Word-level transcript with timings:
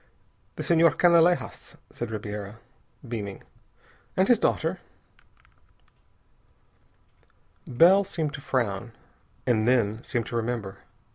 "The 0.55 0.63
Senhor 0.63 0.93
Canalejas," 0.97 1.75
said 1.91 2.09
Ribiera, 2.09 2.57
beaming, 3.07 3.43
"and 4.17 4.27
his 4.27 4.39
daughter." 4.39 4.79
Bell 7.67 8.03
seemed 8.03 8.33
to 8.33 8.41
frown, 8.41 8.93
and 9.45 9.67
then 9.67 10.03
seemed 10.03 10.25
to 10.25 10.35
remember. 10.35 10.79